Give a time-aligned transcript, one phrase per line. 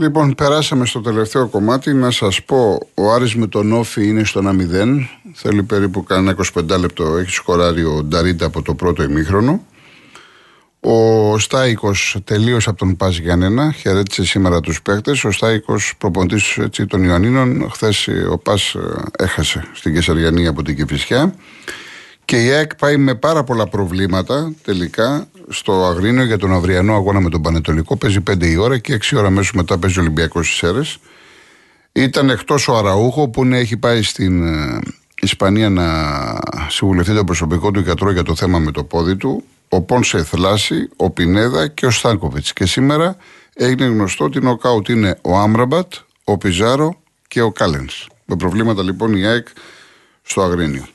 [0.00, 1.94] Λοιπόν, περάσαμε στο τελευταίο κομμάτι.
[1.94, 5.08] Να σας πω, ο Άρης με τον Όφη είναι στο 1-0.
[5.34, 7.16] Θέλει περίπου κανένα 25 λεπτό.
[7.16, 9.64] Έχει σκοράρει ο Νταρίτα από το πρώτο ημίχρονο.
[10.80, 13.72] Ο Στάικος τελείωσε από τον Πα Γιάννενα.
[13.72, 15.10] Χαιρέτησε σήμερα τους παίχτε.
[15.24, 16.36] Ο Στάικος, προποντή
[16.86, 21.34] των Ιωαννίνων, χθες ο Πα ε, έχασε στην Κεσαριανή από την Κεφισιά.
[22.28, 27.20] Και η ΑΕΚ πάει με πάρα πολλά προβλήματα τελικά στο Αγρίνιο για τον αυριανό αγώνα
[27.20, 27.96] με τον Πανετολικό.
[27.96, 30.98] Παίζει 5 η ώρα και 6 ώρα μέσω μετά παίζει ο Ολυμπιακός στι Σέρες.
[31.92, 34.78] Ήταν εκτός ο Αραούχο που ναι, έχει πάει στην ε,
[35.20, 35.84] Ισπανία να
[36.68, 39.44] συμβουλευτεί το προσωπικό του γιατρό για το θέμα με το πόδι του.
[39.68, 42.52] Ο Πόνσε Θλάση, ο Πινέδα και ο Στάνκοβιτς.
[42.52, 43.16] Και σήμερα
[43.54, 45.92] έγινε γνωστό ότι νοκάουτ είναι ο Άμραμπατ,
[46.24, 48.06] ο Πιζάρο και ο Κάλενς.
[48.24, 49.46] Με προβλήματα λοιπόν η ΑΕΚ
[50.22, 50.86] στο Αγρίνιο.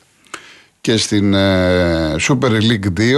[0.83, 3.11] Και στην ε, Super League 2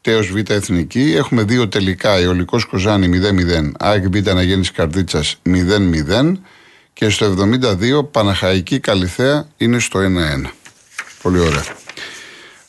[0.00, 1.14] τέος Β Εθνική.
[1.16, 2.20] Έχουμε δύο τελικά.
[2.20, 3.20] Ιωλικός Κοζάνη
[3.64, 6.32] 0-0, ΑΕΚ Β Αναγέννηση Καρδίτσας 0-0
[6.92, 7.34] και στο
[8.02, 10.00] 72 Παναχαϊκή Καλυθέα είναι στο
[10.44, 10.50] 1-1.
[11.22, 11.64] Πολύ ωραία.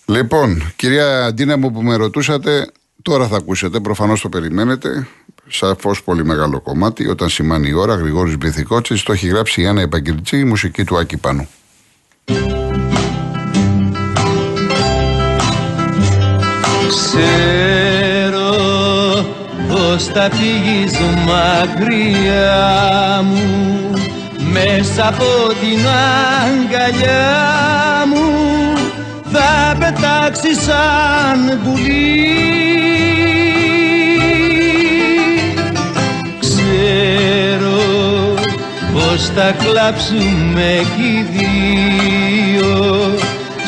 [0.05, 5.07] Λοιπόν, κυρία Αντίνα μου που με ρωτούσατε, τώρα θα ακούσετε, προφανώς το περιμένετε.
[5.47, 7.07] Σαφώς πολύ μεγάλο κομμάτι.
[7.07, 10.97] Όταν σημάνει η ώρα, Γρηγόρης Μπιθικότσης, το έχει γράψει η Άννα Επαγγελτσή, η μουσική του
[10.97, 11.47] Άκη Πάνου.
[16.87, 18.55] Ξέρω
[19.67, 23.91] πως θα φύγεις μακριά μου
[24.51, 25.85] μέσα από την
[26.45, 27.33] αγκαλιά
[28.07, 28.31] μου.
[29.31, 32.41] Θα πετάξει σαν πουλί.
[36.39, 37.81] Ξέρω
[38.93, 43.15] πως θα κλάψουμε κι οι δύο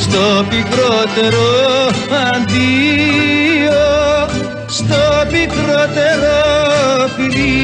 [0.09, 1.47] στο πικρότερο
[2.31, 3.85] αντίο
[4.67, 6.37] στο πικρότερο
[7.15, 7.63] φιλί.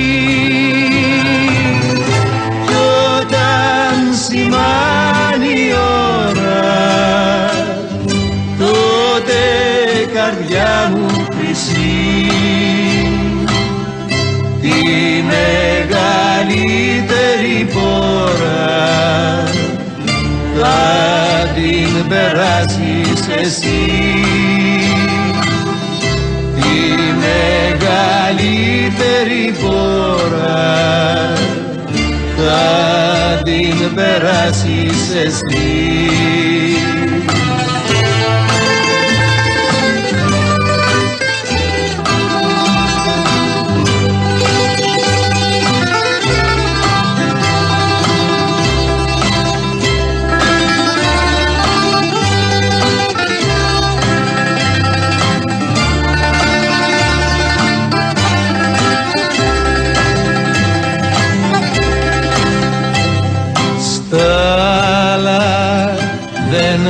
[2.65, 2.77] Κι
[3.17, 3.95] όταν
[4.27, 5.73] σημάνει η
[6.27, 6.69] ώρα
[8.59, 9.39] τότε
[10.13, 11.07] καρδιά μου
[11.37, 12.29] χρυσή.
[14.61, 14.77] Τη
[15.31, 16.49] μεγαλύτερη
[17.73, 18.71] πόρα
[20.55, 20.79] θα
[22.01, 23.85] την περάσεις εσύ.
[26.55, 26.71] Τη
[27.77, 28.63] μεγαλύτερη
[29.61, 31.33] πόρα
[32.37, 36.40] θα την περάσεις εσύ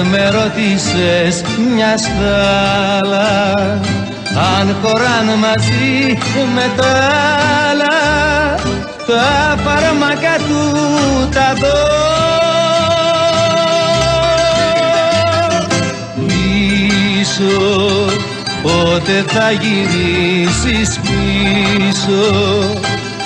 [0.09, 1.41] ρώτησες
[1.75, 3.79] μια στάλα
[4.59, 6.17] αν χωράν μαζί
[6.56, 6.91] με τα
[7.69, 8.00] άλλα
[9.07, 11.90] τα φάρμακα του τα δω.
[16.28, 17.59] Πίσω
[18.63, 22.34] πότε θα γυρίσεις πίσω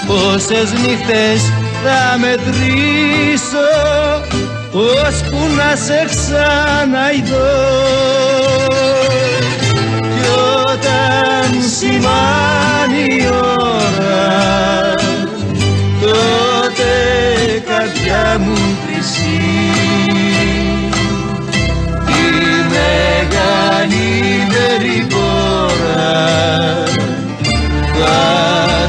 [0.08, 1.52] πόσες νύχτες
[1.84, 3.75] θα μετρήσω
[4.76, 7.54] ώσπου να σε ξαναειδώ
[10.00, 10.28] κι
[10.72, 11.48] όταν
[11.78, 14.96] σημάνει η ώρα
[16.02, 16.92] τότε
[17.68, 19.42] καρδιά μου χρυσή.
[22.08, 22.24] Η
[23.88, 24.28] μεγαλύτερη
[25.10, 26.16] πόρα
[28.00, 28.20] θα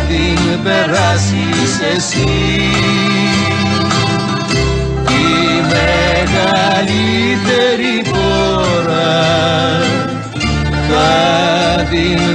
[0.09, 2.56] την περάσεις εσύ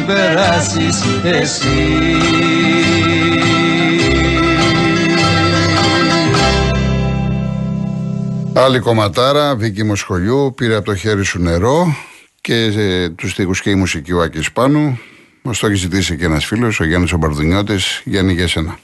[0.05, 1.67] την περάσεις εσύ
[8.53, 11.95] Άλλη κομματάρα, Βίκη Μοσχολιού, πήρε από το χέρι σου νερό
[12.41, 14.99] και ε, τους στίχους και η μουσική ο Άκης Πάνου.
[15.41, 18.01] Μας το έχει ζητήσει και ένας φίλος, ο Γιάννης Ομπαρδουνιώτης.
[18.05, 18.79] Γιάννη για σένα.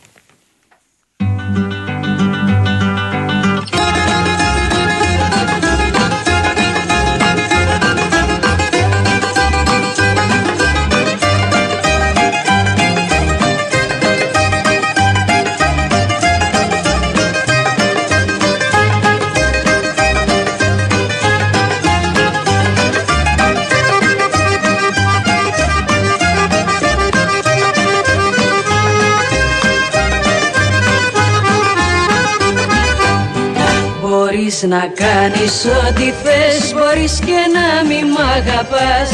[34.73, 36.63] Να κάνεις ό,τι θες.
[36.75, 39.11] Μπορείς και να μη μ' αγαπάς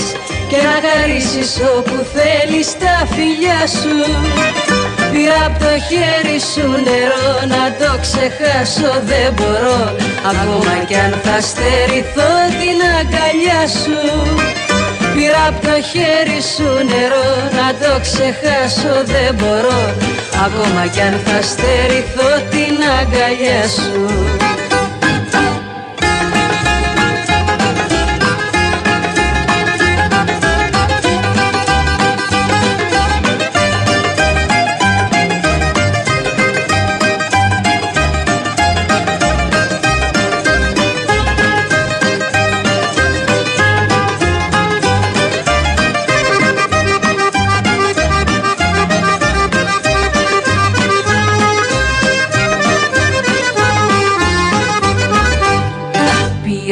[0.49, 3.97] Και να χαρίσεις όπου θέλεις τα φιλιά σου.
[5.11, 9.81] Πήρα από το χέρι σου νερό να το ξεχάσω δεν μπορώ.
[10.31, 13.99] Ακόμα κι αν θα στερηθώ την αγκαλιά σου.
[15.13, 19.81] Πήρα από το χέρι σου νερό να το ξεχάσω δεν μπορώ.
[20.45, 24.42] Ακόμα κι αν θα στερηθώ την αγκαλιά σου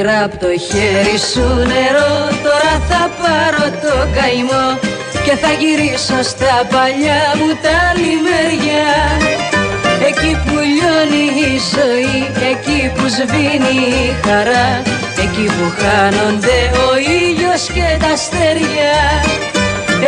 [0.09, 2.13] απ' το χέρι σου νερό.
[2.45, 4.67] Τώρα θα πάρω το καημό
[5.25, 8.89] Και θα γυρίσω στα παλιά μου τα λιμέρια.
[10.07, 12.17] Εκεί που λιώνει η ζωή
[12.51, 14.67] Εκεί που σβήνει η χαρά.
[15.23, 16.87] Εκεί που χάνονται ο
[17.19, 18.95] ήλιος και τα αστέρια.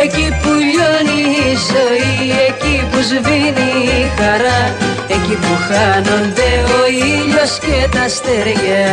[0.02, 2.16] Εκεί που λιώνει η ζωή
[2.48, 3.70] Εκεί που σβήνει
[4.00, 4.60] η χαρά.
[5.16, 8.86] Εκεί που χάνονται ο ήλιος και τα αστέρια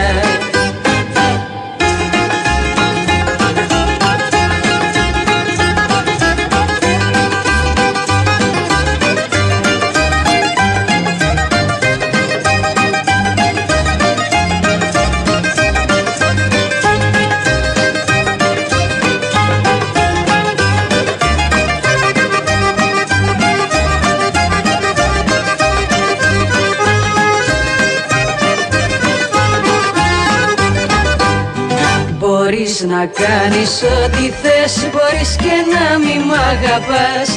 [33.01, 37.30] να κάνεις ό,τι θες Μπορείς και να μη μ' αγαπάς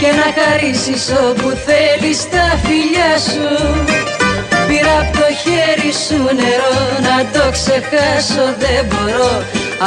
[0.00, 3.48] Και να χαρίσεις όπου θέλεις τα φιλιά σου.
[4.68, 6.76] Πήρα από το χέρι σου νερό
[7.06, 9.34] Να το ξεχάσω δεν μπορώ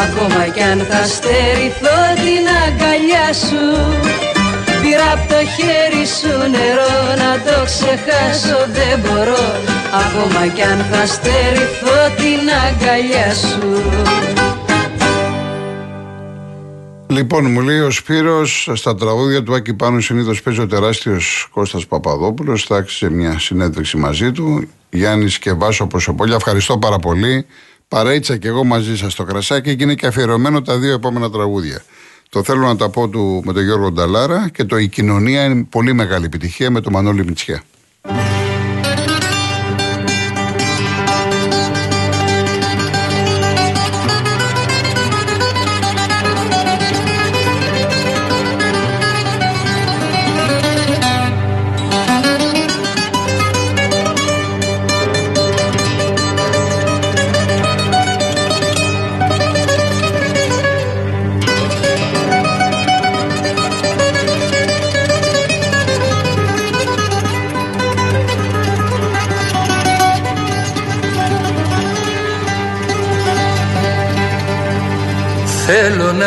[0.04, 3.64] Ακόμα κι αν θα στερηθώ την αγκαλιά σου.
[4.82, 9.46] Πήρα από το χέρι σου νερό Να το ξεχάσω δεν μπορώ
[10.04, 13.70] Ακόμα κι αν θα στερηθώ την αγκαλιά σου
[17.08, 21.88] Λοιπόν, μου λέει ο Σπύρος στα τραγούδια του Άκη Πάνου συνήθως παίζει ο τεράστιος Κώστας
[21.88, 22.64] Παπαδόπουλος.
[22.64, 24.68] Θα άξιζε μια συνέντευξη μαζί του.
[24.90, 26.36] Γιάννης και Βάσο Προσωπόλια.
[26.36, 27.46] Ευχαριστώ πάρα πολύ.
[27.88, 31.84] Παρέτσα και εγώ μαζί σας στο κρασάκι και είναι και αφιερωμένο τα δύο επόμενα τραγούδια.
[32.30, 35.64] Το θέλω να τα πω του, με τον Γιώργο Νταλάρα και το Η Κοινωνία είναι
[35.70, 37.64] πολύ μεγάλη επιτυχία με τον Μανώλη Μητσιά.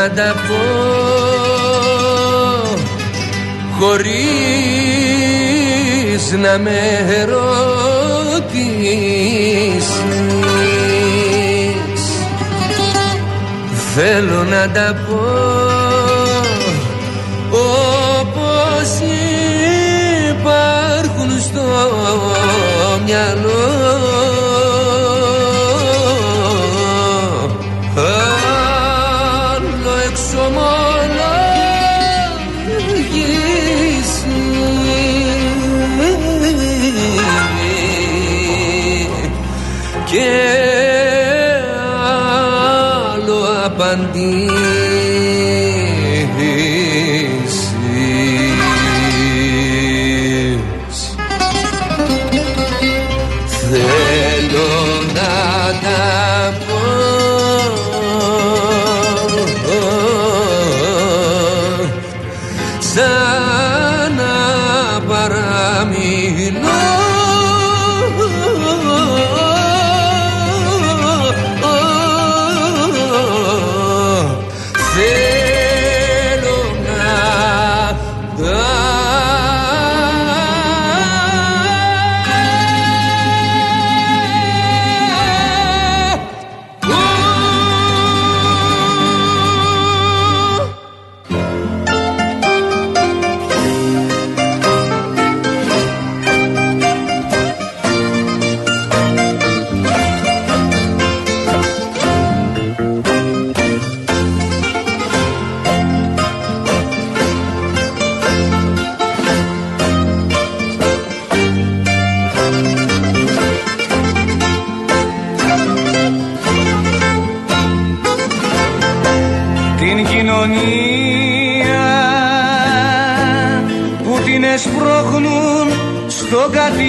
[0.08, 0.62] Θέλω να τα πω
[3.78, 4.22] χωρίς
[6.32, 6.80] να με
[7.28, 8.56] ρωτήσεις
[13.94, 15.87] Θέλω να τα πω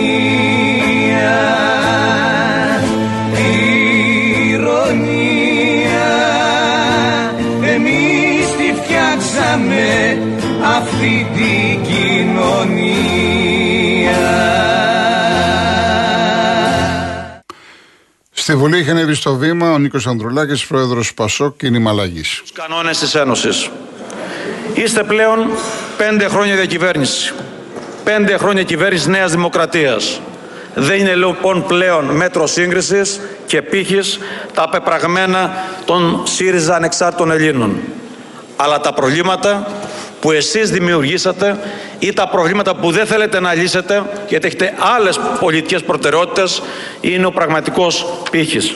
[18.33, 22.21] Στη Βουλή είχε ανέβει στο βήμα ο Νίκος Ανδρουλάκης, πρόεδρος Πασόκ και Νημαλαγή.
[22.21, 23.69] Τους κανόνες της Ένωσης.
[24.73, 25.47] Είστε πλέον
[25.97, 27.33] πέντε χρόνια διακυβέρνηση.
[28.03, 30.21] Πέντε χρόνια κυβέρνηση Νέας Δημοκρατίας.
[30.75, 34.19] Δεν είναι λοιπόν πλέον μέτρο σύγκρισης και πύχης
[34.53, 35.53] τα πεπραγμένα
[35.85, 37.79] των ΣΥΡΙΖΑ ανεξάρτητων Ελλήνων.
[38.55, 39.67] Αλλά τα προβλήματα
[40.21, 41.59] που εσείς δημιουργήσατε
[41.99, 46.61] ή τα προβλήματα που δεν θέλετε να λύσετε γιατί έχετε άλλες πολιτικές προτεραιότητες
[47.01, 48.75] είναι ο πραγματικός πύχης.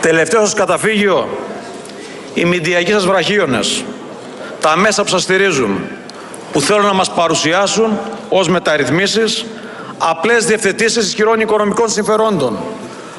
[0.00, 1.28] Τελευταίος σας καταφύγιο,
[2.34, 3.84] οι μηντιακοί σας βραχίονες,
[4.60, 5.80] τα μέσα που σας στηρίζουν,
[6.52, 9.46] που θέλουν να μας παρουσιάσουν ως μεταρρυθμίσεις
[9.98, 12.58] απλές διευθετήσεις ισχυρών οικονομικών συμφερόντων,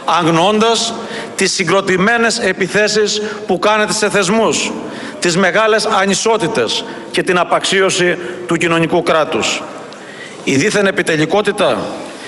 [0.05, 0.93] αγνοώντας
[1.39, 4.71] τις συγκροτημένες επιθέσεις που κάνετε σε θεσμούς,
[5.19, 8.17] τις μεγάλες ανισότητες και την απαξίωση
[8.47, 9.63] του κοινωνικού κράτους.
[10.43, 11.77] Η δίθεν επιτελικότητα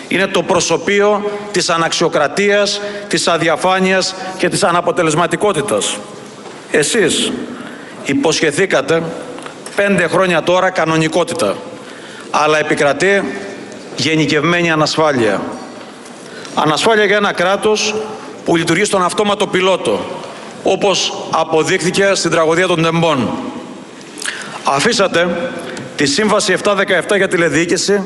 [0.07, 5.97] είναι το προσωπείο της αναξιοκρατίας, της αδιαφάνειας και της αναποτελεσματικότητας.
[6.71, 7.31] Εσείς
[8.03, 9.03] υποσχεθήκατε
[9.75, 11.55] πέντε χρόνια τώρα κανονικότητα,
[12.29, 13.23] αλλά επικρατεί
[13.95, 15.41] γενικευμένη ανασφάλεια.
[16.55, 17.95] Ανασφάλεια για ένα κράτος
[18.45, 19.99] που λειτουργεί στον αυτόματο πιλότο,
[20.63, 23.29] όπως αποδείχθηκε στην τραγωδία των Τεμπών.
[24.63, 25.51] Αφήσατε
[25.95, 28.03] τη Σύμβαση 717 για τηλεδιοίκηση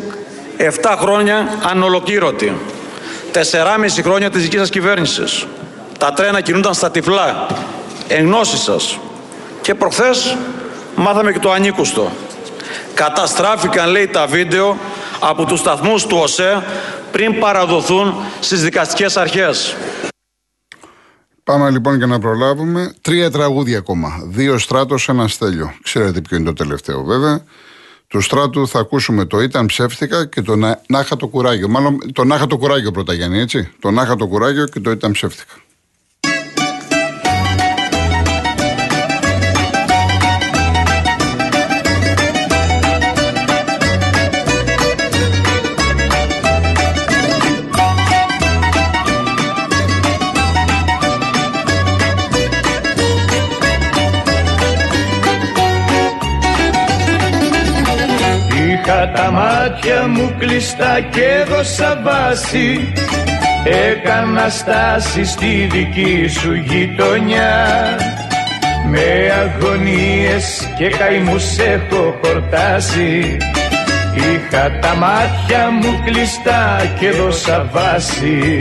[0.58, 2.58] 7 χρόνια ανολοκλήρωτη.
[3.32, 5.46] 4,5 χρόνια της δικής σας κυβέρνησης.
[6.00, 7.48] Τα τρένα κινούνταν στα τυφλά.
[8.08, 9.00] Εγνώση σας.
[9.62, 10.38] Και προχθές
[10.96, 12.12] μάθαμε και το ανήκουστο.
[12.94, 14.78] Καταστράφηκαν, λέει, τα βίντεο
[15.20, 16.64] από τους σταθμούς του ΟΣΕ
[17.12, 19.76] πριν παραδοθούν στις δικαστικές αρχές.
[21.46, 22.94] Πάμε λοιπόν για να προλάβουμε.
[23.02, 24.22] Τρία τραγούδια ακόμα.
[24.26, 25.74] Δύο στράτος, ένα στέλιο.
[25.84, 27.44] Ξέρετε ποιο είναι το τελευταίο βέβαια.
[28.08, 31.68] Του στράτου θα ακούσουμε το Ήταν ψεύτικα και το να, να το κουράγιο.
[31.68, 33.72] Μάλλον το Να είχα το κουράγιο πρώτα Γιάννη, έτσι.
[33.80, 35.54] Το Να είχα το κουράγιο και το Ήταν ψεύτικα.
[60.46, 62.94] Κλειστά και έδωσα βάση.
[63.64, 67.66] Έκανα στάση στη δική σου γειτονιά.
[68.90, 73.38] Με αγωνίες και καημούς έχω χορτάσει.
[74.16, 78.60] Είχα τα μάτια μου κλειστά και έδωσα βάση.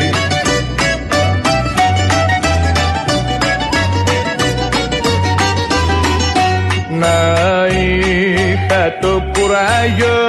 [6.91, 10.24] Να είχα το κουράγιο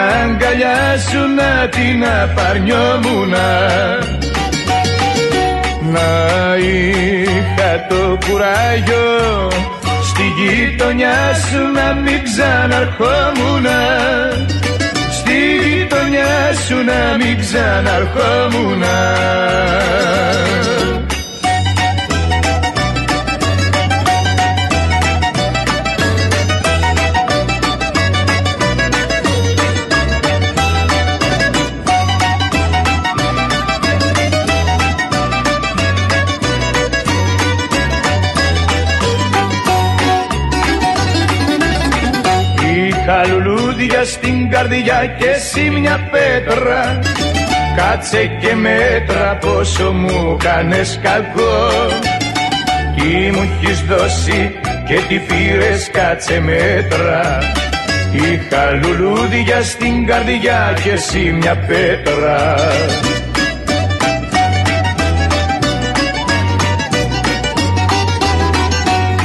[0.00, 3.68] την αγκαλιά σου να την απαρνιόμουνα
[5.92, 9.48] Να είχα το κουράγιο
[10.02, 13.80] στη γειτονιά σου να μην ξαναρχόμουνα.
[15.10, 15.32] Στη
[15.64, 18.98] γειτονιά σου να μην ξαναρχόμουνα
[43.28, 46.98] λουλούδια στην καρδιά και εσύ μια πέτρα.
[47.76, 51.70] Κάτσε και μέτρα πόσο μου κάνες κακό.
[52.96, 54.54] Τι μου έχεις δώσει
[54.86, 57.38] και τι πήρες κάτσε μέτρα.
[58.12, 62.54] Είχα λουλούδια στην καρδιά και εσύ μια πέτρα.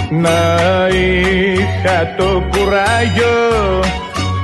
[0.10, 0.75] Να
[1.86, 3.80] είχα το κουράγιο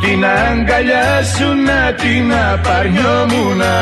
[0.01, 3.75] την αγκαλιά σου να την απαρνιόμουνα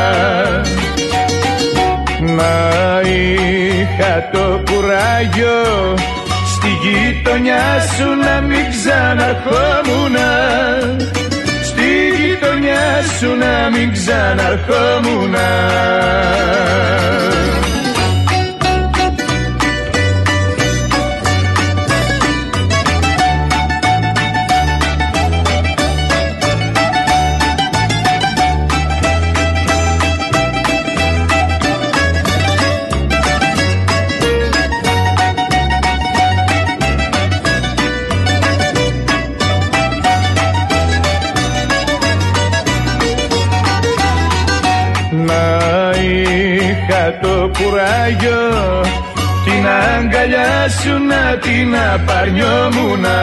[2.20, 5.94] Να είχα το κουράγιο
[6.46, 10.30] στη γειτονιά σου να μην ξαναρχόμουνα
[11.64, 11.88] Στη
[12.20, 15.48] γειτονιά σου να μην ξαναρχόμουνα
[47.60, 48.84] κουράγιο.
[49.46, 53.20] Την αγκαλιά σου να την απαρνιόμουνα.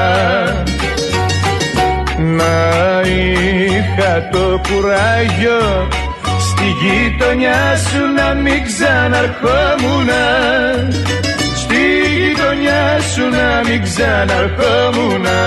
[2.16, 5.88] Να είχα το κουράγιο
[6.40, 10.25] στη γειτονιά σου να μην ξαναρχόμουνα.
[11.57, 11.83] Στη
[12.16, 15.40] γειτονιά σου να μην ξαναρχόμουνα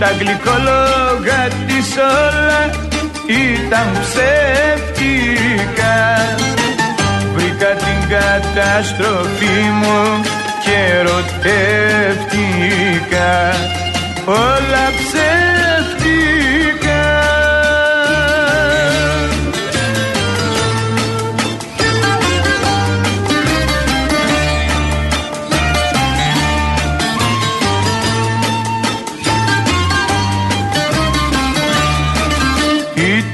[0.00, 2.62] τα γλυκολόγα της όλα
[3.26, 5.96] ήταν ψεύτικα.
[7.34, 10.00] Βρήκα την καταστροφή μου
[10.64, 11.70] και ερωτεύτηκα.
[14.26, 15.59] Όλα ψεύτικα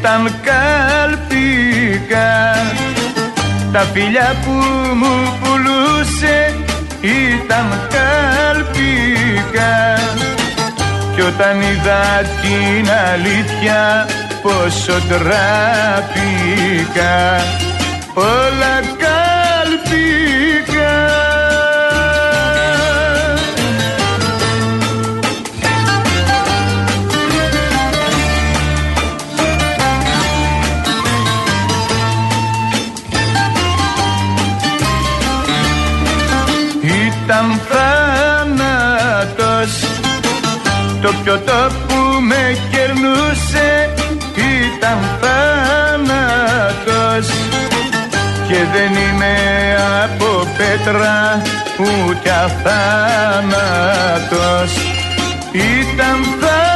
[0.06, 2.30] ήταν κάλπικα
[3.72, 4.50] τα φιλιά που
[4.94, 6.54] μου πουλούσε
[7.00, 9.74] ήταν κάλπικα
[11.14, 12.04] κι όταν είδα
[12.42, 14.06] την αλήθεια
[14.42, 17.14] πόσο τράπηκα
[18.14, 20.45] όλα κάλπικα
[41.26, 41.94] Το πιωτό που
[42.28, 43.68] με κερνούσε
[44.36, 46.46] ήταν θάνατος.
[48.48, 49.34] Και δεν είμαι
[50.04, 51.42] από πέτρα
[51.78, 53.70] ούτε αθάνατος.
[55.52, 56.66] Ήταν θάνατος.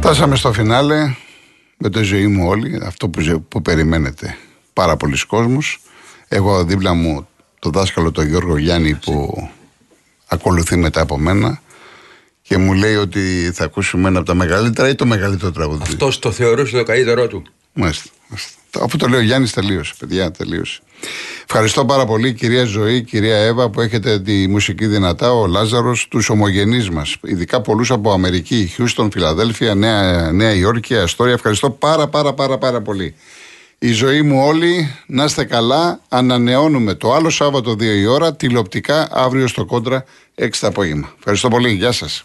[0.00, 1.14] Φτάσαμε στο φινάλε
[1.84, 4.36] με τη ζωή μου όλοι, αυτό που, που περιμένετε
[4.72, 5.80] πάρα πολλοί κόσμος.
[6.28, 9.48] Εγώ δίπλα μου το δάσκαλο τον Γιώργο Γιάννη που
[10.26, 11.60] ακολουθεί μετά από μένα
[12.42, 15.82] και μου λέει ότι θα ακούσουμε ένα από τα μεγαλύτερα ή το μεγαλύτερο τραγούδι.
[15.82, 17.42] Αυτός το θεωρούσε το καλύτερό του.
[17.72, 18.10] Μάλιστα.
[18.28, 18.58] μάλιστα.
[18.80, 20.80] Αφού το λέω Γιάννης, τελείωσε, παιδιά, τελείωσε.
[21.44, 26.28] Ευχαριστώ πάρα πολύ, κυρία Ζωή, κυρία Εύα, που έχετε τη μουσική δυνατά, ο Λάζαρος, τους
[26.28, 27.16] ομογενείς μας.
[27.22, 31.32] Ειδικά πολλούς από Αμερική, Χιούστον, Φιλαδέλφια, Νέα, Νέα Υόρκη, Αστόρια.
[31.32, 33.14] Ευχαριστώ πάρα, πάρα, πάρα, πάρα πολύ.
[33.78, 36.00] Η ζωή μου όλοι, να είστε καλά.
[36.08, 41.12] Ανανεώνουμε το άλλο Σάββατο 2 η ώρα, τηλεοπτικά αύριο στο κόντρα 6 το απόγευμα.
[41.18, 41.70] Ευχαριστώ πολύ.
[41.70, 42.24] Γεια σας.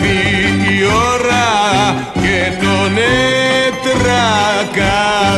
[4.73, 5.30] God.